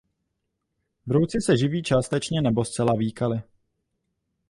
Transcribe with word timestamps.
Brouci 1.05 1.41
se 1.41 1.57
živí 1.57 1.83
částečně 1.83 2.41
nebo 2.41 2.65
zcela 2.65 2.93
výkaly. 2.97 3.43